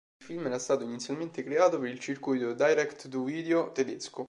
[0.19, 4.19] Il film era stato inizialmente creato per il circuito direct-to-video tedesco.